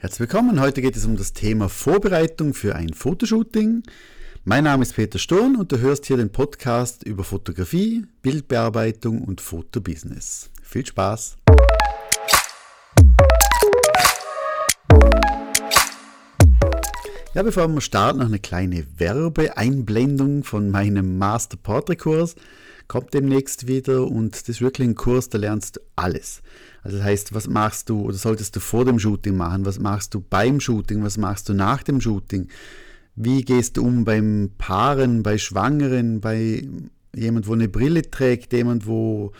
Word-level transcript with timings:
Herzlich 0.00 0.20
willkommen. 0.20 0.60
Heute 0.60 0.80
geht 0.80 0.94
es 0.94 1.04
um 1.04 1.16
das 1.16 1.32
Thema 1.32 1.68
Vorbereitung 1.68 2.54
für 2.54 2.76
ein 2.76 2.94
Fotoshooting. 2.94 3.82
Mein 4.44 4.62
Name 4.62 4.84
ist 4.84 4.94
Peter 4.94 5.18
Sturm 5.18 5.56
und 5.56 5.72
du 5.72 5.80
hörst 5.80 6.06
hier 6.06 6.16
den 6.16 6.30
Podcast 6.30 7.02
über 7.02 7.24
Fotografie, 7.24 8.06
Bildbearbeitung 8.22 9.22
und 9.22 9.40
Fotobusiness. 9.40 10.50
Viel 10.62 10.86
Spaß! 10.86 11.36
Ja, 17.34 17.42
bevor 17.42 17.66
wir 17.66 17.80
starten, 17.80 18.20
noch 18.20 18.26
eine 18.26 18.38
kleine 18.38 18.86
Werbeeinblendung 18.98 20.44
von 20.44 20.70
meinem 20.70 21.18
Master 21.18 21.56
Portrait 21.56 21.98
Kurs. 21.98 22.36
Kommt 22.88 23.12
demnächst 23.12 23.68
wieder 23.68 24.06
und 24.06 24.32
das 24.32 24.48
ist 24.48 24.62
wirklich 24.62 24.88
ein 24.88 24.94
Kurs, 24.94 25.28
da 25.28 25.36
lernst 25.36 25.76
du 25.76 25.80
alles. 25.94 26.40
Also 26.82 26.96
das 26.96 27.06
heißt, 27.06 27.34
was 27.34 27.46
machst 27.46 27.90
du 27.90 28.00
oder 28.00 28.16
solltest 28.16 28.56
du 28.56 28.60
vor 28.60 28.86
dem 28.86 28.98
Shooting 28.98 29.36
machen? 29.36 29.66
Was 29.66 29.78
machst 29.78 30.14
du 30.14 30.20
beim 30.20 30.58
Shooting? 30.58 31.04
Was 31.04 31.18
machst 31.18 31.50
du 31.50 31.54
nach 31.54 31.82
dem 31.82 32.00
Shooting? 32.00 32.48
Wie 33.14 33.42
gehst 33.42 33.76
du 33.76 33.84
um 33.84 34.04
beim 34.04 34.52
Paaren, 34.56 35.22
bei 35.22 35.36
Schwangeren, 35.36 36.20
bei 36.20 36.66
jemand, 37.14 37.46
wo 37.46 37.52
eine 37.52 37.68
Brille 37.68 38.10
trägt, 38.10 38.54
jemand, 38.54 38.86
wo 38.86 39.32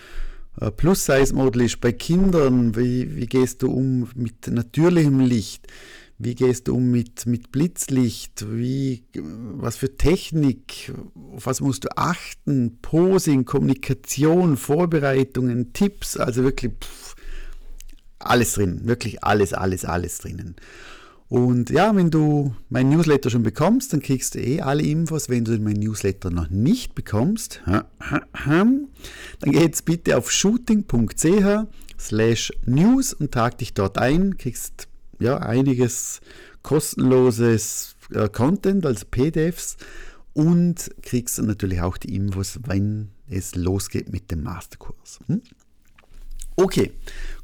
äh, 0.60 0.70
Plus-Size-Model 0.70 1.62
ist, 1.62 1.80
bei 1.80 1.92
Kindern? 1.92 2.76
Wie, 2.76 3.16
wie 3.16 3.26
gehst 3.26 3.62
du 3.62 3.70
um 3.70 4.08
mit 4.14 4.46
natürlichem 4.48 5.20
Licht? 5.20 5.66
Wie 6.20 6.34
gehst 6.34 6.66
du 6.66 6.74
um 6.74 6.90
mit, 6.90 7.26
mit 7.26 7.52
Blitzlicht? 7.52 8.44
Wie, 8.50 9.04
was 9.14 9.76
für 9.76 9.96
Technik? 9.96 10.92
Auf 11.14 11.46
was 11.46 11.60
musst 11.60 11.84
du 11.84 11.96
achten? 11.96 12.78
Posing, 12.82 13.44
Kommunikation, 13.44 14.56
Vorbereitungen, 14.56 15.72
Tipps, 15.72 16.16
also 16.16 16.42
wirklich 16.42 16.72
pff, 16.80 17.14
alles 18.18 18.54
drin. 18.54 18.80
Wirklich 18.82 19.22
alles, 19.22 19.52
alles, 19.52 19.84
alles 19.84 20.18
drinnen. 20.18 20.56
Und 21.28 21.70
ja, 21.70 21.94
wenn 21.94 22.10
du 22.10 22.54
mein 22.68 22.88
Newsletter 22.88 23.30
schon 23.30 23.42
bekommst, 23.44 23.92
dann 23.92 24.00
kriegst 24.00 24.34
du 24.34 24.40
eh 24.40 24.60
alle 24.60 24.82
Infos. 24.82 25.28
Wenn 25.28 25.44
du 25.44 25.56
mein 25.58 25.74
Newsletter 25.74 26.30
noch 26.30 26.50
nicht 26.50 26.96
bekommst, 26.96 27.60
dann 27.64 28.88
geh 29.42 29.60
jetzt 29.60 29.84
bitte 29.84 30.16
auf 30.16 30.32
shooting.ch 30.32 31.66
slash 31.98 32.52
news 32.64 33.12
und 33.12 33.30
trag 33.30 33.58
dich 33.58 33.74
dort 33.74 33.98
ein, 33.98 34.36
kriegst 34.38 34.87
ja, 35.18 35.38
einiges 35.38 36.20
kostenloses 36.62 37.96
äh, 38.12 38.28
Content, 38.28 38.86
also 38.86 39.06
PDFs 39.10 39.76
und 40.34 40.90
kriegst 41.02 41.40
natürlich 41.42 41.80
auch 41.80 41.96
die 41.96 42.14
Infos, 42.14 42.60
wenn 42.66 43.08
es 43.28 43.54
losgeht 43.54 44.12
mit 44.12 44.30
dem 44.30 44.42
Masterkurs. 44.42 45.18
Hm? 45.26 45.42
Okay, 46.56 46.92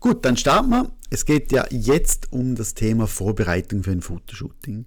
gut, 0.00 0.24
dann 0.24 0.36
starten 0.36 0.70
wir. 0.70 0.90
Es 1.10 1.24
geht 1.24 1.52
ja 1.52 1.66
jetzt 1.70 2.32
um 2.32 2.56
das 2.56 2.74
Thema 2.74 3.06
Vorbereitung 3.06 3.84
für 3.84 3.92
ein 3.92 4.00
Fotoshooting. 4.00 4.86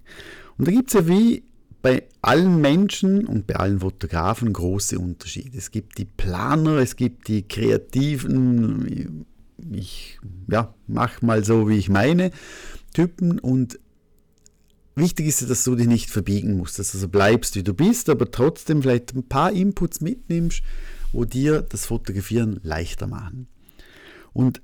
Und 0.58 0.68
da 0.68 0.72
gibt 0.72 0.88
es 0.88 0.94
ja 0.94 1.08
wie 1.08 1.44
bei 1.80 2.04
allen 2.20 2.60
Menschen 2.60 3.26
und 3.26 3.46
bei 3.46 3.56
allen 3.56 3.80
Fotografen 3.80 4.52
große 4.52 4.98
Unterschiede. 4.98 5.56
Es 5.56 5.70
gibt 5.70 5.96
die 5.98 6.04
Planer, 6.04 6.78
es 6.78 6.96
gibt 6.96 7.28
die 7.28 7.46
Kreativen, 7.46 9.24
ich 9.70 10.18
ja, 10.50 10.74
mach 10.86 11.22
mal 11.22 11.44
so, 11.44 11.68
wie 11.68 11.78
ich 11.78 11.88
meine. 11.88 12.30
Typen 12.98 13.38
und 13.38 13.78
wichtig 14.96 15.28
ist, 15.28 15.48
dass 15.48 15.62
du 15.62 15.76
dich 15.76 15.86
nicht 15.86 16.10
verbiegen 16.10 16.56
musst, 16.56 16.80
dass 16.80 16.90
du 16.90 16.98
so 16.98 17.08
bleibst, 17.08 17.54
wie 17.54 17.62
du 17.62 17.72
bist, 17.72 18.08
aber 18.08 18.28
trotzdem 18.32 18.82
vielleicht 18.82 19.14
ein 19.14 19.22
paar 19.22 19.52
Inputs 19.52 20.00
mitnimmst, 20.00 20.62
wo 21.12 21.24
dir 21.24 21.62
das 21.62 21.86
Fotografieren 21.86 22.58
leichter 22.64 23.06
machen. 23.06 23.46
Und 24.32 24.60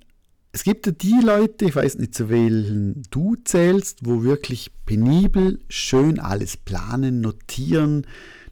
es 0.50 0.64
gibt 0.64 0.84
ja 0.86 0.92
die 0.92 1.20
Leute, 1.22 1.66
ich 1.66 1.76
weiß 1.76 1.98
nicht 1.98 2.16
zu 2.16 2.28
welchen 2.28 3.04
du 3.10 3.36
zählst, 3.36 4.00
wo 4.02 4.24
wirklich 4.24 4.72
penibel 4.84 5.60
schön 5.68 6.18
alles 6.18 6.56
planen, 6.56 7.20
notieren, 7.20 8.04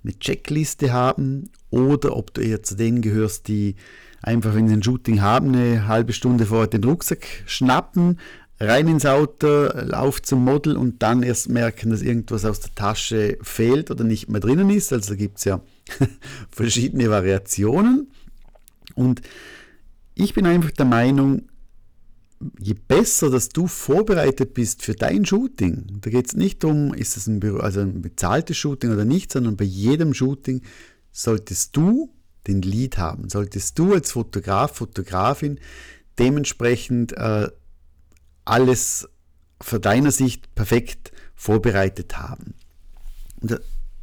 eine 0.05 0.17
Checkliste 0.17 0.92
haben 0.92 1.50
oder 1.70 2.17
ob 2.17 2.33
du 2.34 2.41
eher 2.41 2.62
zu 2.62 2.77
denen 2.77 3.02
gehörst, 3.02 3.48
die 3.48 3.74
einfach, 4.23 4.55
sie 4.55 4.61
ein 4.61 4.83
Shooting 4.83 5.20
haben, 5.20 5.48
eine 5.48 5.89
halbe 5.89 6.12
Stunde 6.12 6.46
vorher 6.46 6.68
den 6.68 6.85
Rucksack 6.85 7.27
schnappen, 7.46 8.18
rein 8.62 8.89
ins 8.89 9.06
Auto, 9.06 9.67
auf 9.92 10.23
zum 10.23 10.45
Model 10.45 10.77
und 10.77 11.02
dann 11.02 11.23
erst 11.23 11.48
merken, 11.48 11.90
dass 11.90 12.02
irgendwas 12.02 12.45
aus 12.45 12.61
der 12.61 12.74
Tasche 12.74 13.39
fehlt 13.42 13.90
oder 13.90 14.05
nicht 14.05 14.28
mehr 14.28 14.40
drinnen 14.40 14.70
ist. 14.70 14.92
Also 14.92 15.17
gibt 15.17 15.39
es 15.39 15.45
ja 15.45 15.61
verschiedene 16.50 17.11
Variationen. 17.11 18.11
Und 18.95 19.23
ich 20.14 20.34
bin 20.34 20.46
einfach 20.46 20.70
der 20.70 20.86
Meinung, 20.86 21.42
je 22.58 22.74
besser, 22.74 23.30
dass 23.30 23.48
du 23.48 23.67
vorbereitet 23.67 24.55
bist 24.55 24.83
für 24.83 24.94
dein 24.94 25.24
Shooting, 25.24 25.98
da 26.00 26.11
geht 26.11 26.27
es 26.27 26.34
nicht 26.34 26.64
um, 26.64 26.92
ist 26.92 27.17
es 27.17 27.27
ein, 27.27 27.42
also 27.61 27.80
ein 27.80 28.02
bezahltes 28.02 28.56
Shooting 28.56 28.92
oder 28.92 29.05
nicht, 29.05 29.33
sondern 29.33 29.56
bei 29.56 29.64
jedem 29.64 30.12
Shooting 30.12 30.62
solltest 31.12 31.77
du 31.77 32.12
den 32.46 32.62
Lead 32.62 32.98
haben, 32.98 33.29
solltest 33.29 33.79
du 33.79 33.94
als 33.94 34.12
Fotograf, 34.12 34.77
Fotografin 34.77 35.61
dementsprechend 36.18 37.12
äh, 37.12 37.48
alles 38.45 39.08
für 39.61 39.80
deiner 39.80 40.11
Sicht 40.11 40.55
perfekt 40.55 41.13
vorbereitet 41.35 42.19
haben. 42.19 42.55
Und 43.41 43.61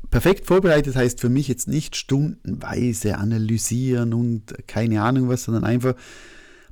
perfekt 0.10 0.48
vorbereitet 0.48 0.96
heißt 0.96 1.20
für 1.20 1.30
mich 1.30 1.48
jetzt 1.48 1.68
nicht 1.68 1.96
stundenweise 1.96 3.18
analysieren 3.18 4.14
und 4.14 4.68
keine 4.68 5.02
Ahnung 5.02 5.30
was, 5.30 5.44
sondern 5.44 5.64
einfach 5.64 5.96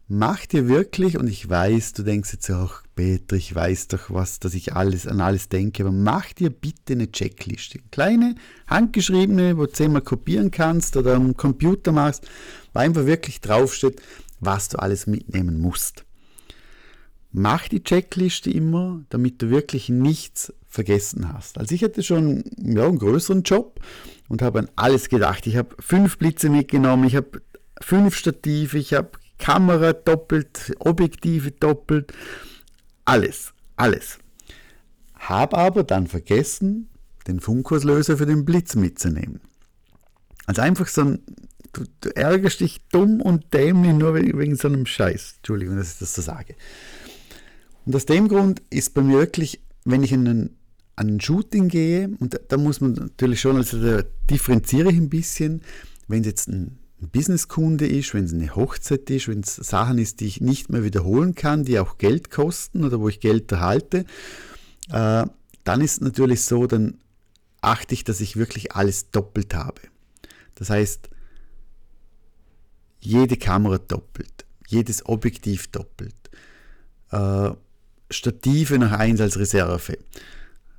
mach 0.07 0.45
dir 0.45 0.67
wirklich, 0.67 1.17
und 1.17 1.27
ich 1.27 1.47
weiß, 1.49 1.93
du 1.93 2.03
denkst 2.03 2.33
jetzt 2.33 2.49
auch, 2.49 2.81
Peter, 2.95 3.35
ich 3.35 3.53
weiß 3.53 3.89
doch 3.89 4.09
was, 4.09 4.39
dass 4.39 4.53
ich 4.53 4.73
alles 4.73 5.05
an 5.05 5.21
alles 5.21 5.49
denke, 5.49 5.83
aber 5.83 5.91
mach 5.91 6.33
dir 6.33 6.49
bitte 6.49 6.93
eine 6.93 7.11
Checkliste. 7.11 7.79
Kleine, 7.91 8.35
handgeschriebene, 8.67 9.57
wo 9.57 9.65
du 9.65 9.73
zehnmal 9.73 10.01
kopieren 10.01 10.51
kannst 10.51 10.97
oder 10.97 11.15
am 11.15 11.35
Computer 11.35 11.91
machst, 11.91 12.27
wo 12.73 12.79
einfach 12.79 13.05
wirklich 13.05 13.41
draufsteht, 13.41 14.01
was 14.39 14.69
du 14.69 14.79
alles 14.79 15.07
mitnehmen 15.07 15.59
musst. 15.59 16.06
Mach 17.31 17.67
die 17.67 17.83
Checkliste 17.83 18.49
immer, 18.49 19.03
damit 19.09 19.41
du 19.41 19.49
wirklich 19.49 19.89
nichts 19.89 20.53
vergessen 20.67 21.33
hast. 21.33 21.57
Also 21.57 21.73
ich 21.75 21.83
hatte 21.83 22.03
schon 22.03 22.43
ja, 22.57 22.85
einen 22.85 22.99
größeren 22.99 23.43
Job 23.43 23.79
und 24.27 24.41
habe 24.41 24.59
an 24.59 24.69
alles 24.75 25.09
gedacht. 25.09 25.47
Ich 25.47 25.57
habe 25.57 25.75
fünf 25.79 26.17
Blitze 26.17 26.49
mitgenommen, 26.49 27.05
ich 27.05 27.15
habe 27.15 27.41
fünf 27.81 28.15
Stative, 28.15 28.77
ich 28.77 28.93
habe 28.93 29.11
Kamera 29.39 29.93
doppelt, 29.93 30.73
Objektive 30.79 31.51
doppelt, 31.51 32.13
alles, 33.05 33.53
alles. 33.75 34.19
Habe 35.15 35.57
aber 35.57 35.83
dann 35.83 36.07
vergessen, 36.07 36.89
den 37.27 37.39
Funkauslöser 37.39 38.17
für 38.17 38.25
den 38.25 38.45
Blitz 38.45 38.75
mitzunehmen. 38.75 39.41
Also 40.45 40.61
einfach 40.61 40.87
so 40.87 41.01
ein, 41.01 41.19
du, 41.73 41.83
du 42.01 42.15
ärgerst 42.15 42.61
dich 42.61 42.79
dumm 42.91 43.21
und 43.21 43.53
dämlich 43.53 43.93
nur 43.93 44.15
wegen 44.15 44.55
so 44.55 44.67
einem 44.67 44.85
Scheiß. 44.85 45.35
Entschuldigung, 45.37 45.77
dass 45.77 45.93
ich 45.93 45.99
das 45.99 46.15
so 46.15 46.21
sage. 46.21 46.55
Und 47.87 47.95
aus 47.95 48.05
dem 48.05 48.27
Grund 48.27 48.61
ist 48.69 48.93
bei 48.93 49.01
mir 49.01 49.17
wirklich, 49.17 49.61
wenn 49.85 50.03
ich 50.03 50.11
in 50.11 50.27
einen, 50.27 50.57
an 50.97 51.07
ein 51.07 51.21
Shooting 51.21 51.69
gehe, 51.69 52.09
und 52.19 52.33
da, 52.33 52.37
da 52.49 52.57
muss 52.57 52.81
man 52.81 52.91
natürlich 52.91 53.39
schon, 53.39 53.55
also 53.55 53.81
da 53.81 54.03
differenziere 54.29 54.91
ich 54.91 54.97
ein 54.97 55.07
bisschen, 55.07 55.61
wenn 56.09 56.19
es 56.19 56.27
jetzt 56.27 56.49
ein 56.49 56.79
Businesskunde 56.99 57.87
ist, 57.87 58.13
wenn 58.13 58.25
es 58.25 58.33
eine 58.33 58.53
Hochzeit 58.53 59.09
ist, 59.09 59.29
wenn 59.29 59.39
es 59.39 59.55
Sachen 59.55 59.99
ist, 59.99 60.19
die 60.19 60.25
ich 60.25 60.41
nicht 60.41 60.69
mehr 60.69 60.83
wiederholen 60.83 61.33
kann, 61.33 61.63
die 61.63 61.79
auch 61.79 61.97
Geld 61.97 62.29
kosten 62.29 62.83
oder 62.83 62.99
wo 62.99 63.07
ich 63.07 63.21
Geld 63.21 63.49
erhalte, 63.53 63.99
äh, 64.89 65.25
dann 65.63 65.81
ist 65.81 65.93
es 65.93 66.01
natürlich 66.01 66.43
so, 66.43 66.67
dann 66.67 66.97
achte 67.61 67.93
ich, 67.93 68.03
dass 68.03 68.19
ich 68.19 68.35
wirklich 68.35 68.73
alles 68.73 69.11
doppelt 69.11 69.53
habe. 69.53 69.79
Das 70.55 70.69
heißt, 70.69 71.07
jede 72.99 73.37
Kamera 73.37 73.77
doppelt, 73.77 74.45
jedes 74.67 75.05
Objektiv 75.05 75.67
doppelt. 75.67 76.15
Äh, 77.11 77.51
Stative 78.09 78.79
noch 78.79 78.91
eins 78.91 79.21
als 79.21 79.37
Reserve. 79.37 79.97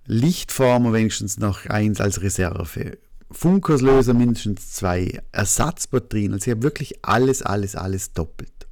Lichtformer 0.06 0.92
wenigstens 0.92 1.38
noch 1.38 1.66
eins 1.66 2.00
als 2.00 2.22
Reserve. 2.22 2.98
Funkauslöser 3.30 4.14
mindestens 4.14 4.72
zwei. 4.72 5.20
Ersatzbatterien. 5.32 6.32
Also 6.32 6.46
ich 6.46 6.50
habe 6.52 6.62
wirklich 6.62 7.04
alles, 7.04 7.42
alles, 7.42 7.76
alles 7.76 8.12
doppelt. 8.12 8.66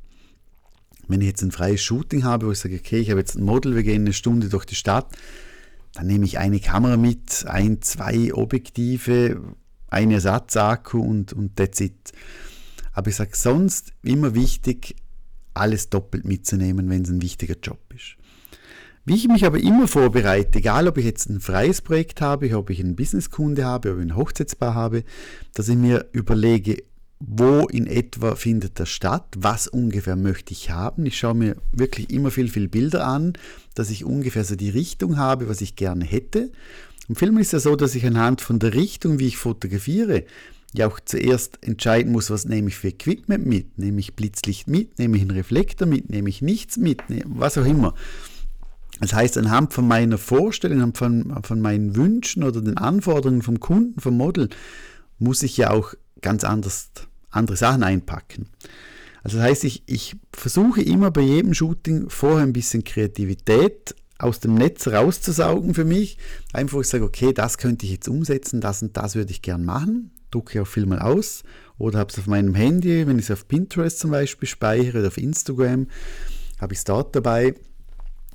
Wenn 1.08 1.20
ich 1.20 1.28
jetzt 1.28 1.42
ein 1.42 1.52
freies 1.52 1.82
Shooting 1.82 2.24
habe, 2.24 2.46
wo 2.46 2.52
ich 2.52 2.58
sage, 2.58 2.80
okay, 2.82 2.98
ich 2.98 3.10
habe 3.10 3.20
jetzt 3.20 3.36
ein 3.36 3.44
Model, 3.44 3.76
wir 3.76 3.82
gehen 3.82 4.02
eine 4.02 4.12
Stunde 4.12 4.48
durch 4.48 4.64
die 4.64 4.74
Stadt, 4.74 5.14
dann 5.92 6.06
nehme 6.06 6.24
ich 6.24 6.38
eine 6.38 6.58
Kamera 6.58 6.96
mit, 6.96 7.44
ein, 7.46 7.80
zwei 7.82 8.32
Objektive, 8.34 9.40
ein 9.88 10.10
Ersatzakku 10.10 11.00
und, 11.00 11.32
und 11.32 11.56
that's 11.56 11.80
it. 11.80 12.12
Aber 12.92 13.10
ich 13.10 13.16
sage 13.16 13.30
sonst 13.34 13.92
immer 14.02 14.34
wichtig, 14.34 14.96
alles 15.54 15.90
doppelt 15.90 16.24
mitzunehmen, 16.24 16.88
wenn 16.90 17.02
es 17.02 17.10
ein 17.10 17.22
wichtiger 17.22 17.56
Job 17.62 17.80
ist. 17.94 18.16
Wie 19.08 19.14
ich 19.14 19.28
mich 19.28 19.44
aber 19.44 19.60
immer 19.60 19.86
vorbereite, 19.86 20.58
egal 20.58 20.88
ob 20.88 20.98
ich 20.98 21.04
jetzt 21.04 21.30
ein 21.30 21.38
freies 21.38 21.80
Projekt 21.80 22.20
habe, 22.20 22.58
ob 22.58 22.70
ich 22.70 22.80
einen 22.80 22.96
Businesskunde 22.96 23.64
habe, 23.64 23.92
ob 23.92 23.98
ich 23.98 24.02
ein 24.02 24.16
Hochzeitspaar 24.16 24.74
habe, 24.74 25.04
dass 25.54 25.68
ich 25.68 25.76
mir 25.76 26.06
überlege, 26.10 26.82
wo 27.20 27.68
in 27.68 27.86
etwa 27.86 28.34
findet 28.34 28.80
das 28.80 28.88
statt, 28.88 29.26
was 29.38 29.68
ungefähr 29.68 30.16
möchte 30.16 30.52
ich 30.52 30.70
haben. 30.70 31.06
Ich 31.06 31.16
schaue 31.18 31.34
mir 31.34 31.56
wirklich 31.70 32.10
immer 32.10 32.32
viel, 32.32 32.48
viel 32.48 32.66
Bilder 32.66 33.06
an, 33.06 33.34
dass 33.76 33.90
ich 33.90 34.04
ungefähr 34.04 34.42
so 34.42 34.56
die 34.56 34.70
Richtung 34.70 35.18
habe, 35.18 35.48
was 35.48 35.60
ich 35.60 35.76
gerne 35.76 36.04
hätte. 36.04 36.50
Im 37.08 37.14
Film 37.14 37.38
ist 37.38 37.52
ja 37.52 37.60
so, 37.60 37.76
dass 37.76 37.94
ich 37.94 38.04
anhand 38.04 38.40
von 38.40 38.58
der 38.58 38.74
Richtung, 38.74 39.20
wie 39.20 39.28
ich 39.28 39.36
fotografiere, 39.36 40.24
ja 40.74 40.88
auch 40.88 40.98
zuerst 40.98 41.64
entscheiden 41.64 42.10
muss, 42.10 42.28
was 42.28 42.44
nehme 42.44 42.70
ich 42.70 42.76
für 42.76 42.88
Equipment 42.88 43.46
mit. 43.46 43.78
Nehme 43.78 44.00
ich 44.00 44.16
Blitzlicht 44.16 44.66
mit, 44.66 44.98
nehme 44.98 45.16
ich 45.16 45.22
einen 45.22 45.30
Reflektor 45.30 45.86
mit, 45.86 46.10
nehme 46.10 46.28
ich 46.28 46.42
nichts 46.42 46.76
mit, 46.76 47.08
ne, 47.08 47.22
was 47.24 47.56
auch 47.56 47.64
immer. 47.64 47.94
Das 49.00 49.12
heißt, 49.12 49.36
anhand 49.38 49.74
von 49.74 49.86
meiner 49.86 50.18
Vorstellung, 50.18 50.78
anhand 50.78 50.98
von, 50.98 51.42
von 51.42 51.60
meinen 51.60 51.96
Wünschen 51.96 52.42
oder 52.42 52.60
den 52.60 52.78
Anforderungen 52.78 53.42
vom 53.42 53.60
Kunden, 53.60 54.00
vom 54.00 54.16
Model, 54.16 54.48
muss 55.18 55.42
ich 55.42 55.56
ja 55.56 55.70
auch 55.70 55.94
ganz 56.22 56.44
anders, 56.44 56.90
andere 57.30 57.56
Sachen 57.56 57.82
einpacken. 57.82 58.48
Also 59.22 59.38
das 59.38 59.46
heißt, 59.46 59.64
ich, 59.64 59.82
ich 59.86 60.16
versuche 60.32 60.82
immer 60.82 61.10
bei 61.10 61.20
jedem 61.20 61.52
Shooting 61.52 62.08
vorher 62.08 62.46
ein 62.46 62.52
bisschen 62.52 62.84
Kreativität 62.84 63.94
aus 64.18 64.40
dem 64.40 64.54
Netz 64.54 64.86
rauszusaugen 64.88 65.74
für 65.74 65.84
mich. 65.84 66.16
Einfach 66.52 66.80
ich 66.80 66.88
sage, 66.88 67.04
okay, 67.04 67.32
das 67.32 67.58
könnte 67.58 67.84
ich 67.84 67.92
jetzt 67.92 68.08
umsetzen, 68.08 68.60
das 68.60 68.82
und 68.82 68.96
das 68.96 69.14
würde 69.14 69.30
ich 69.30 69.42
gern 69.42 69.64
machen. 69.64 70.10
Drucke 70.30 70.54
ich 70.54 70.60
auch 70.60 70.66
viel 70.66 70.86
mal 70.86 71.00
aus 71.00 71.42
oder 71.78 71.98
habe 71.98 72.10
es 72.10 72.18
auf 72.18 72.26
meinem 72.26 72.54
Handy, 72.54 73.06
wenn 73.06 73.18
ich 73.18 73.26
es 73.26 73.30
auf 73.30 73.48
Pinterest 73.48 73.98
zum 73.98 74.10
Beispiel 74.10 74.48
speichere 74.48 74.98
oder 74.98 75.08
auf 75.08 75.18
Instagram, 75.18 75.88
habe 76.60 76.72
ich 76.72 76.78
es 76.78 76.84
dort 76.84 77.14
dabei. 77.14 77.54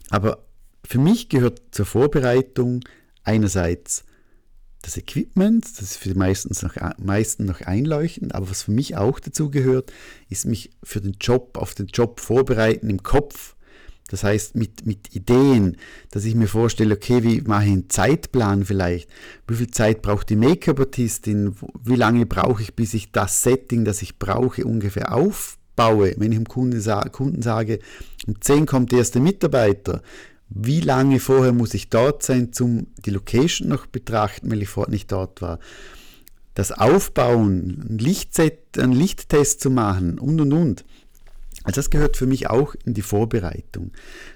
Aber 0.09 0.39
für 0.85 0.99
mich 0.99 1.29
gehört 1.29 1.61
zur 1.71 1.85
Vorbereitung 1.85 2.81
einerseits 3.23 4.03
das 4.81 4.97
Equipment, 4.97 5.63
das 5.63 5.91
ist 5.91 5.97
für 5.97 6.09
die 6.09 6.17
meisten 6.17 6.55
noch, 6.65 6.75
meisten 6.97 7.45
noch 7.45 7.61
einleuchtend, 7.61 8.33
aber 8.33 8.49
was 8.49 8.63
für 8.63 8.71
mich 8.71 8.97
auch 8.97 9.19
dazu 9.19 9.51
gehört, 9.51 9.91
ist 10.29 10.45
mich 10.45 10.71
für 10.83 11.01
den 11.01 11.17
Job, 11.21 11.57
auf 11.57 11.75
den 11.75 11.87
Job 11.87 12.19
vorbereiten 12.19 12.89
im 12.89 13.03
Kopf. 13.03 13.55
Das 14.09 14.23
heißt, 14.23 14.55
mit, 14.55 14.85
mit 14.85 15.15
Ideen, 15.15 15.77
dass 16.09 16.25
ich 16.25 16.35
mir 16.35 16.47
vorstelle, 16.47 16.95
okay, 16.95 17.23
wie 17.23 17.41
mache 17.41 17.63
ich 17.65 17.71
einen 17.71 17.89
Zeitplan 17.89 18.65
vielleicht? 18.65 19.09
Wie 19.47 19.55
viel 19.55 19.71
Zeit 19.71 20.01
braucht 20.01 20.29
die 20.29 20.35
Make-up-Artistin? 20.35 21.55
Wie 21.81 21.95
lange 21.95 22.25
brauche 22.25 22.61
ich, 22.61 22.75
bis 22.75 22.93
ich 22.93 23.11
das 23.11 23.41
Setting, 23.41 23.85
das 23.85 24.01
ich 24.01 24.19
brauche, 24.19 24.65
ungefähr 24.65 25.15
aufbaue? 25.15 26.15
Wenn 26.17 26.33
ich 26.33 26.39
dem 26.39 26.47
Kunden, 26.47 26.83
Kunden 27.13 27.41
sage, 27.41 27.79
um 28.27 28.41
10 28.41 28.65
kommt 28.65 28.91
der 28.91 28.99
erste 28.99 29.21
Mitarbeiter, 29.21 30.01
wie 30.53 30.81
lange 30.81 31.19
vorher 31.19 31.53
muss 31.53 31.73
ich 31.73 31.89
dort 31.89 32.23
sein, 32.23 32.51
um 32.59 32.87
die 33.05 33.09
Location 33.09 33.69
noch 33.69 33.85
betrachten, 33.85 34.51
weil 34.51 34.61
ich 34.61 34.69
vorher 34.69 34.91
nicht 34.91 35.11
dort 35.11 35.41
war. 35.41 35.59
Das 36.53 36.73
Aufbauen, 36.73 37.87
ein 37.89 37.97
Lichtset, 37.97 38.77
einen 38.77 38.91
Lichttest 38.91 39.61
zu 39.61 39.69
machen 39.69 40.19
und 40.19 40.41
und 40.41 40.51
und. 40.51 40.85
Also 41.63 41.77
das 41.77 41.89
gehört 41.89 42.17
für 42.17 42.25
mich 42.25 42.49
auch 42.49 42.75
in 42.85 42.93
die 42.93 43.01
Vorbereitung. 43.01 43.91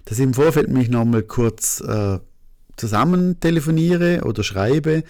Dass 0.06 0.18
ich 0.18 0.24
im 0.24 0.34
Vorfeld 0.34 0.70
mich 0.70 0.90
nochmal 0.90 1.24
kurz 1.24 1.82
äh, 1.82 2.20
zusammen 2.78 3.40
telefoniere 3.40 4.22
oder 4.24 4.44
schreibe 4.44 5.04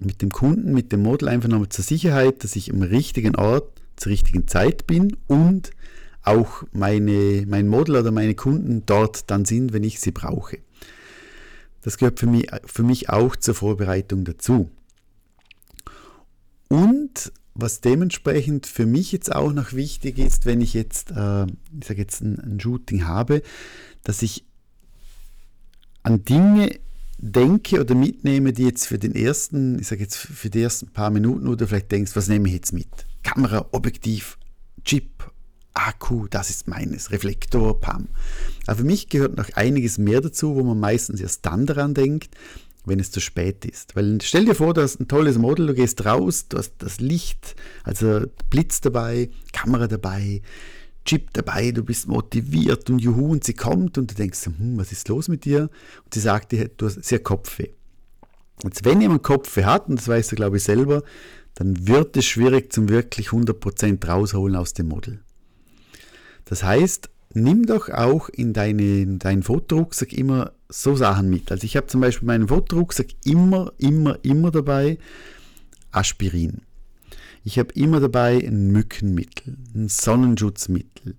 mit 0.00 0.22
dem 0.22 0.30
Kunden, 0.30 0.72
mit 0.72 0.92
dem 0.92 1.02
Model 1.02 1.28
einfach 1.28 1.48
nochmal 1.48 1.68
zur 1.68 1.84
Sicherheit, 1.84 2.44
dass 2.44 2.54
ich 2.54 2.72
am 2.72 2.82
richtigen 2.82 3.34
Ort 3.34 3.80
zur 3.96 4.12
richtigen 4.12 4.46
Zeit 4.46 4.86
bin 4.86 5.16
und 5.26 5.70
auch 6.22 6.62
meine, 6.72 7.44
mein 7.46 7.68
Model 7.68 7.96
oder 7.96 8.10
meine 8.10 8.34
Kunden 8.34 8.84
dort 8.86 9.30
dann 9.30 9.44
sind, 9.44 9.72
wenn 9.72 9.84
ich 9.84 10.00
sie 10.00 10.12
brauche. 10.12 10.58
Das 11.82 11.98
gehört 11.98 12.20
für 12.20 12.26
mich, 12.26 12.48
für 12.64 12.84
mich 12.84 13.10
auch 13.10 13.34
zur 13.34 13.54
Vorbereitung 13.54 14.24
dazu. 14.24 14.70
Und 16.68 17.32
was 17.54 17.80
dementsprechend 17.80 18.66
für 18.66 18.86
mich 18.86 19.12
jetzt 19.12 19.34
auch 19.34 19.52
noch 19.52 19.72
wichtig 19.72 20.18
ist, 20.18 20.46
wenn 20.46 20.60
ich 20.60 20.72
jetzt, 20.74 21.10
äh, 21.10 21.44
ich 21.44 21.86
sage 21.86 22.00
jetzt 22.00 22.22
ein, 22.22 22.38
ein 22.38 22.60
Shooting 22.60 23.04
habe, 23.06 23.42
dass 24.04 24.22
ich 24.22 24.46
an 26.02 26.24
Dinge 26.24 26.78
denke 27.18 27.80
oder 27.80 27.94
mitnehme, 27.94 28.52
die 28.52 28.64
jetzt 28.64 28.86
für 28.86 28.98
den 28.98 29.14
ersten, 29.14 29.78
ich 29.78 29.86
sage 29.88 30.02
jetzt 30.02 30.16
für 30.16 30.50
die 30.50 30.62
ersten 30.62 30.88
paar 30.88 31.10
Minuten 31.10 31.46
oder 31.46 31.68
vielleicht 31.68 31.92
denkst, 31.92 32.16
was 32.16 32.28
nehme 32.28 32.48
ich 32.48 32.54
jetzt 32.54 32.72
mit? 32.72 32.88
Kamera, 33.22 33.68
Objektiv, 33.72 34.38
Chip, 34.84 35.11
Akku, 35.86 36.26
das 36.28 36.50
ist 36.50 36.68
meines, 36.68 37.10
Reflektor, 37.10 37.80
Pam. 37.80 38.08
Aber 38.66 38.78
für 38.78 38.84
mich 38.84 39.08
gehört 39.08 39.36
noch 39.36 39.50
einiges 39.54 39.98
mehr 39.98 40.20
dazu, 40.20 40.54
wo 40.54 40.62
man 40.62 40.78
meistens 40.78 41.20
erst 41.20 41.44
dann 41.46 41.66
daran 41.66 41.94
denkt, 41.94 42.36
wenn 42.84 43.00
es 43.00 43.10
zu 43.10 43.20
spät 43.20 43.64
ist. 43.64 43.94
Weil 43.94 44.18
stell 44.22 44.44
dir 44.44 44.54
vor, 44.54 44.74
du 44.74 44.82
hast 44.82 45.00
ein 45.00 45.08
tolles 45.08 45.38
Model, 45.38 45.68
du 45.68 45.74
gehst 45.74 46.04
raus, 46.04 46.46
du 46.48 46.58
hast 46.58 46.74
das 46.78 47.00
Licht, 47.00 47.54
also 47.84 48.26
Blitz 48.50 48.80
dabei, 48.80 49.30
Kamera 49.52 49.86
dabei, 49.86 50.42
Chip 51.04 51.32
dabei, 51.32 51.72
du 51.72 51.84
bist 51.84 52.06
motiviert 52.06 52.88
und 52.90 53.00
juhu 53.00 53.32
und 53.32 53.44
sie 53.44 53.54
kommt 53.54 53.98
und 53.98 54.10
du 54.10 54.14
denkst, 54.14 54.46
hm, 54.46 54.78
was 54.78 54.92
ist 54.92 55.08
los 55.08 55.28
mit 55.28 55.44
dir? 55.44 55.62
Und 56.04 56.14
sie 56.14 56.20
sagt 56.20 56.52
dir, 56.52 56.68
du 56.68 56.86
hast 56.86 57.02
sehr 57.04 57.18
Kopfweh. 57.18 57.70
Jetzt, 58.62 58.84
wenn 58.84 59.00
jemand 59.00 59.22
Kopfweh 59.22 59.64
hat, 59.64 59.88
und 59.88 59.96
das 59.98 60.06
weißt 60.06 60.32
du, 60.32 60.36
glaube 60.36 60.58
ich, 60.58 60.62
selber, 60.62 61.02
dann 61.54 61.86
wird 61.88 62.16
es 62.16 62.24
schwierig 62.24 62.72
zum 62.72 62.88
wirklich 62.88 63.28
100% 63.28 64.06
rausholen 64.06 64.56
aus 64.56 64.74
dem 64.74 64.88
Model. 64.88 65.20
Das 66.52 66.64
heißt, 66.64 67.08
nimm 67.32 67.64
doch 67.64 67.88
auch 67.88 68.28
in, 68.28 68.52
deine, 68.52 69.00
in 69.00 69.18
deinen 69.18 69.42
Fotorucksack 69.42 70.12
immer 70.12 70.52
so 70.68 70.94
Sachen 70.94 71.30
mit. 71.30 71.50
Also 71.50 71.64
ich 71.64 71.78
habe 71.78 71.86
zum 71.86 72.02
Beispiel 72.02 72.26
meinen 72.26 72.48
Fotorucksack 72.48 73.06
immer, 73.24 73.72
immer, 73.78 74.18
immer 74.22 74.50
dabei 74.50 74.98
Aspirin. 75.92 76.60
Ich 77.42 77.58
habe 77.58 77.72
immer 77.72 78.00
dabei 78.00 78.36
ein 78.36 78.70
Mückenmittel, 78.70 79.56
ein 79.74 79.88
Sonnenschutzmittel. 79.88 81.16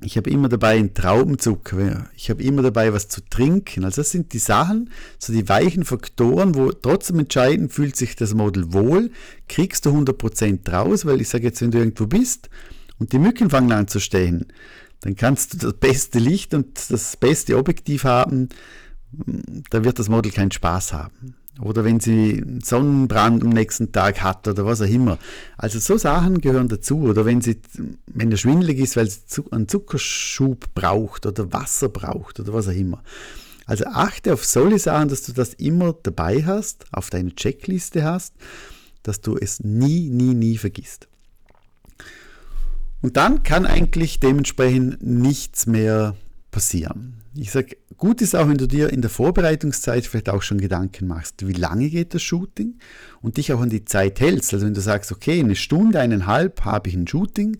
Ich 0.00 0.16
habe 0.16 0.30
immer 0.30 0.48
dabei 0.48 0.78
einen 0.78 0.94
Traubenzucker. 0.94 2.10
Ich 2.16 2.28
habe 2.28 2.42
immer 2.42 2.62
dabei 2.62 2.92
was 2.92 3.06
zu 3.06 3.20
trinken. 3.20 3.84
Also 3.84 4.00
das 4.00 4.10
sind 4.10 4.32
die 4.32 4.40
Sachen, 4.40 4.90
so 5.20 5.32
die 5.32 5.48
weichen 5.48 5.84
Faktoren, 5.84 6.56
wo 6.56 6.72
trotzdem 6.72 7.20
entscheiden, 7.20 7.68
fühlt 7.68 7.94
sich 7.94 8.16
das 8.16 8.34
Model 8.34 8.72
wohl, 8.72 9.12
kriegst 9.48 9.86
du 9.86 9.90
100% 9.90 10.68
raus, 10.72 11.06
weil 11.06 11.20
ich 11.20 11.28
sage 11.28 11.44
jetzt, 11.44 11.60
wenn 11.60 11.70
du 11.70 11.78
irgendwo 11.78 12.08
bist 12.08 12.50
und 12.98 13.12
die 13.12 13.18
Mücken 13.18 13.50
fangen 13.50 13.72
an 13.72 13.88
zu 13.88 14.00
stehen, 14.00 14.46
dann 15.00 15.16
kannst 15.16 15.54
du 15.54 15.58
das 15.58 15.74
beste 15.74 16.18
Licht 16.18 16.54
und 16.54 16.90
das 16.90 17.16
beste 17.16 17.56
Objektiv 17.56 18.04
haben, 18.04 18.48
da 19.70 19.84
wird 19.84 19.98
das 19.98 20.08
Model 20.08 20.32
keinen 20.32 20.50
Spaß 20.50 20.92
haben. 20.92 21.36
Oder 21.60 21.84
wenn 21.84 22.00
sie 22.00 22.42
einen 22.42 22.60
Sonnenbrand 22.62 23.44
am 23.44 23.50
nächsten 23.50 23.92
Tag 23.92 24.22
hat 24.22 24.48
oder 24.48 24.66
was 24.66 24.82
auch 24.82 24.88
immer. 24.88 25.18
Also 25.56 25.78
so 25.78 25.96
Sachen 25.96 26.40
gehören 26.40 26.68
dazu. 26.68 27.02
Oder 27.02 27.24
wenn 27.24 27.40
sie, 27.42 27.60
wenn 28.06 28.30
er 28.32 28.36
schwindelig 28.36 28.80
ist, 28.80 28.96
weil 28.96 29.08
sie 29.08 29.44
einen 29.52 29.68
Zuckerschub 29.68 30.74
braucht 30.74 31.26
oder 31.26 31.52
Wasser 31.52 31.88
braucht 31.88 32.40
oder 32.40 32.52
was 32.52 32.66
auch 32.66 32.72
immer. 32.72 33.04
Also 33.66 33.84
achte 33.86 34.34
auf 34.34 34.44
solche 34.44 34.80
Sachen, 34.80 35.08
dass 35.08 35.22
du 35.22 35.32
das 35.32 35.54
immer 35.54 35.94
dabei 36.02 36.44
hast, 36.44 36.86
auf 36.92 37.08
deiner 37.08 37.34
Checkliste 37.34 38.04
hast, 38.04 38.34
dass 39.04 39.20
du 39.20 39.36
es 39.36 39.60
nie, 39.60 40.10
nie, 40.10 40.34
nie 40.34 40.58
vergisst. 40.58 41.08
Und 43.04 43.18
dann 43.18 43.42
kann 43.42 43.66
eigentlich 43.66 44.18
dementsprechend 44.18 45.02
nichts 45.02 45.66
mehr 45.66 46.16
passieren. 46.50 47.16
Ich 47.34 47.50
sage, 47.50 47.76
gut 47.98 48.22
ist 48.22 48.34
auch, 48.34 48.48
wenn 48.48 48.56
du 48.56 48.66
dir 48.66 48.94
in 48.94 49.02
der 49.02 49.10
Vorbereitungszeit 49.10 50.06
vielleicht 50.06 50.30
auch 50.30 50.40
schon 50.40 50.58
Gedanken 50.58 51.06
machst, 51.06 51.46
wie 51.46 51.52
lange 51.52 51.90
geht 51.90 52.14
das 52.14 52.22
Shooting 52.22 52.78
und 53.20 53.36
dich 53.36 53.52
auch 53.52 53.60
an 53.60 53.68
die 53.68 53.84
Zeit 53.84 54.20
hältst. 54.20 54.54
Also 54.54 54.64
wenn 54.64 54.72
du 54.72 54.80
sagst, 54.80 55.12
okay, 55.12 55.38
eine 55.38 55.54
Stunde, 55.54 56.00
eineinhalb 56.00 56.64
habe 56.64 56.88
ich 56.88 56.94
ein 56.94 57.06
Shooting, 57.06 57.58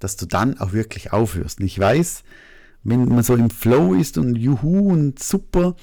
dass 0.00 0.16
du 0.16 0.26
dann 0.26 0.60
auch 0.60 0.74
wirklich 0.74 1.14
aufhörst. 1.14 1.60
Und 1.60 1.64
ich 1.64 1.78
weiß, 1.78 2.22
wenn 2.82 3.06
man 3.06 3.24
so 3.24 3.36
im 3.36 3.48
Flow 3.48 3.94
ist 3.94 4.18
und 4.18 4.36
juhu 4.36 4.92
und 4.92 5.18
super, 5.18 5.76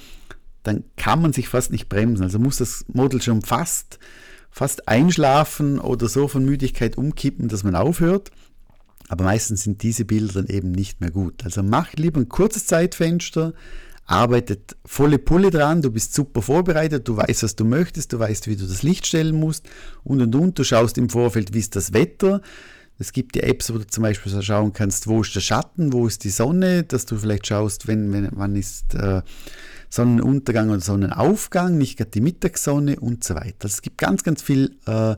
dann 0.62 0.84
kann 0.96 1.20
man 1.20 1.32
sich 1.32 1.48
fast 1.48 1.72
nicht 1.72 1.88
bremsen. 1.88 2.22
Also 2.22 2.38
muss 2.38 2.58
das 2.58 2.84
Model 2.86 3.20
schon 3.20 3.42
fast, 3.42 3.98
fast 4.52 4.86
einschlafen 4.86 5.80
oder 5.80 6.06
so 6.06 6.28
von 6.28 6.44
Müdigkeit 6.44 6.96
umkippen, 6.96 7.48
dass 7.48 7.64
man 7.64 7.74
aufhört. 7.74 8.30
Aber 9.12 9.24
meistens 9.24 9.64
sind 9.64 9.82
diese 9.82 10.06
Bilder 10.06 10.42
dann 10.42 10.46
eben 10.46 10.72
nicht 10.72 11.02
mehr 11.02 11.10
gut. 11.10 11.44
Also 11.44 11.62
mach 11.62 11.92
lieber 11.92 12.18
ein 12.18 12.30
kurzes 12.30 12.64
Zeitfenster, 12.64 13.52
arbeitet 14.06 14.74
volle 14.86 15.18
Pulle 15.18 15.50
dran, 15.50 15.82
du 15.82 15.90
bist 15.90 16.14
super 16.14 16.40
vorbereitet, 16.40 17.06
du 17.06 17.18
weißt, 17.18 17.42
was 17.42 17.54
du 17.54 17.66
möchtest, 17.66 18.14
du 18.14 18.18
weißt, 18.18 18.46
wie 18.46 18.56
du 18.56 18.66
das 18.66 18.82
Licht 18.82 19.06
stellen 19.06 19.38
musst 19.38 19.68
und 20.02 20.22
und 20.22 20.34
und. 20.34 20.58
Du 20.58 20.64
schaust 20.64 20.96
im 20.96 21.10
Vorfeld, 21.10 21.52
wie 21.52 21.58
ist 21.58 21.76
das 21.76 21.92
Wetter. 21.92 22.40
Es 22.98 23.12
gibt 23.12 23.34
die 23.34 23.42
Apps, 23.42 23.70
wo 23.70 23.76
du 23.76 23.86
zum 23.86 24.00
Beispiel 24.00 24.42
schauen 24.42 24.72
kannst, 24.72 25.06
wo 25.06 25.20
ist 25.20 25.34
der 25.34 25.40
Schatten, 25.40 25.92
wo 25.92 26.06
ist 26.06 26.24
die 26.24 26.30
Sonne, 26.30 26.82
dass 26.82 27.04
du 27.04 27.18
vielleicht 27.18 27.46
schaust, 27.46 27.86
wenn, 27.88 28.14
wenn 28.14 28.30
wann 28.32 28.56
ist 28.56 28.94
äh, 28.94 29.20
Sonnenuntergang 29.90 30.70
oder 30.70 30.80
Sonnenaufgang, 30.80 31.76
nicht 31.76 31.98
gerade 31.98 32.12
die 32.12 32.22
Mittagssonne 32.22 32.98
und 32.98 33.24
so 33.24 33.34
weiter. 33.34 33.64
Also 33.64 33.74
es 33.74 33.82
gibt 33.82 33.98
ganz, 33.98 34.22
ganz 34.22 34.40
viel 34.40 34.74
äh, 34.86 35.16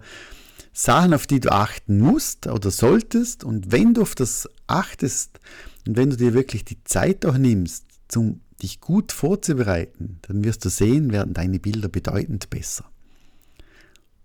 Sachen, 0.75 1.15
auf 1.15 1.27
die 1.27 1.41
du 1.41 1.51
achten 1.51 1.99
musst 1.99 2.47
oder 2.47 2.71
solltest. 2.71 3.45
Und 3.45 3.73
wenn 3.73 3.95
du 3.95 4.03
auf 4.03 4.15
das 4.15 4.49
achtest 4.67 5.41
und 5.87 5.97
wenn 5.97 6.11
du 6.11 6.17
dir 6.17 6.35
wirklich 6.35 6.65
die 6.65 6.83
Zeit 6.85 7.25
auch 7.25 7.39
nimmst, 7.39 7.87
um 8.15 8.41
dich 8.61 8.81
gut 8.81 9.13
vorzubereiten, 9.13 10.19
dann 10.23 10.45
wirst 10.45 10.65
du 10.65 10.69
sehen, 10.69 11.13
werden 11.13 11.33
deine 11.33 11.59
Bilder 11.59 11.89
bedeutend 11.89 12.51
besser. 12.51 12.85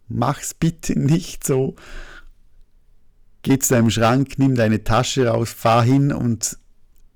Mach's 0.07 0.53
bitte 0.53 0.99
nicht 0.99 1.45
so 1.45 1.75
geh 3.41 3.59
zu 3.59 3.73
deinem 3.73 3.89
Schrank, 3.89 4.37
nimm 4.37 4.55
deine 4.55 4.83
Tasche 4.83 5.27
raus, 5.27 5.51
fahr 5.51 5.83
hin 5.83 6.11
und 6.11 6.57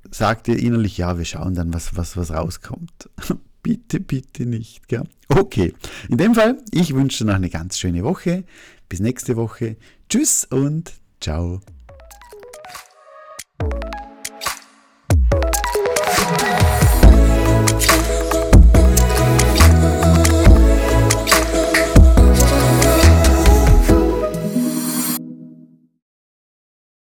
sag 0.09 0.43
dir 0.43 0.57
innerlich, 0.57 0.97
ja, 0.97 1.17
wir 1.17 1.25
schauen 1.25 1.55
dann, 1.55 1.73
was, 1.73 1.95
was, 1.95 2.17
was 2.17 2.31
rauskommt. 2.31 3.09
bitte, 3.63 3.99
bitte 3.99 4.45
nicht. 4.45 4.87
Gell? 4.87 5.03
Okay, 5.29 5.73
in 6.09 6.17
dem 6.17 6.35
Fall, 6.35 6.57
ich 6.71 6.93
wünsche 6.93 7.23
dir 7.23 7.29
noch 7.29 7.35
eine 7.35 7.49
ganz 7.49 7.79
schöne 7.79 8.03
Woche. 8.03 8.43
Bis 8.89 8.99
nächste 8.99 9.35
Woche. 9.35 9.77
Tschüss 10.09 10.45
und 10.45 10.93
ciao. 11.19 11.61